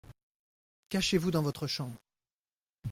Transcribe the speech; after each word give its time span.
Cachez-vous 0.89 1.29
dans 1.29 1.43
votre 1.43 1.67
chambre. 1.67 2.01